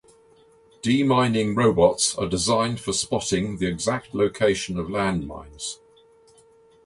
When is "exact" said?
3.67-4.15